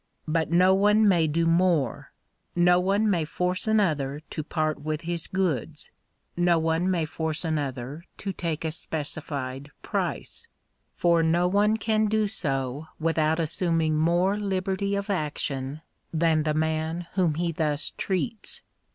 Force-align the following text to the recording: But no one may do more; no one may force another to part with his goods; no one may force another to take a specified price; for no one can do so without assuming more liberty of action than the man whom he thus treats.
But 0.27 0.49
no 0.49 0.73
one 0.73 1.07
may 1.07 1.27
do 1.27 1.45
more; 1.45 2.11
no 2.55 2.79
one 2.79 3.07
may 3.07 3.23
force 3.23 3.67
another 3.67 4.23
to 4.31 4.41
part 4.41 4.81
with 4.81 5.01
his 5.01 5.27
goods; 5.27 5.91
no 6.35 6.57
one 6.57 6.89
may 6.89 7.05
force 7.05 7.45
another 7.45 8.05
to 8.17 8.33
take 8.33 8.65
a 8.65 8.71
specified 8.71 9.69
price; 9.83 10.47
for 10.95 11.21
no 11.21 11.47
one 11.47 11.77
can 11.77 12.07
do 12.07 12.27
so 12.27 12.87
without 12.99 13.39
assuming 13.39 13.95
more 13.95 14.35
liberty 14.37 14.95
of 14.95 15.11
action 15.11 15.81
than 16.11 16.41
the 16.41 16.55
man 16.55 17.05
whom 17.13 17.35
he 17.35 17.51
thus 17.51 17.91
treats. 17.95 18.61